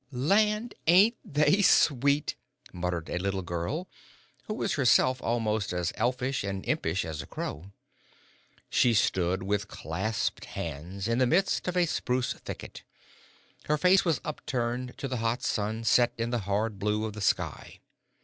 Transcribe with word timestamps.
"Land! 0.11 0.73
ain't 0.87 1.17
they 1.23 1.61
sweet!" 1.61 2.35
muttered 2.73 3.07
a 3.07 3.19
little 3.19 3.43
girl, 3.43 3.87
who 4.45 4.55
was 4.55 4.73
herself 4.73 5.21
almost 5.21 5.71
as 5.73 5.93
elfish 5.95 6.43
and 6.43 6.65
impish 6.65 7.05
as 7.05 7.21
a 7.21 7.27
crow. 7.27 7.71
She 8.67 8.95
stood 8.95 9.43
with 9.43 9.67
clasped 9.67 10.45
hands 10.45 11.07
in 11.07 11.19
the 11.19 11.27
midst 11.27 11.67
of 11.67 11.77
a 11.77 11.85
spruce 11.85 12.33
thicket. 12.33 12.81
Her 13.65 13.77
face 13.77 14.03
was 14.03 14.21
upturned 14.25 14.97
to 14.97 15.07
the 15.07 15.17
hot 15.17 15.43
sun 15.43 15.83
set 15.83 16.13
in 16.17 16.31
the 16.31 16.39
hard 16.49 16.79
blue 16.79 17.05
of 17.05 17.13
the 17.13 17.21
sky. 17.21 17.79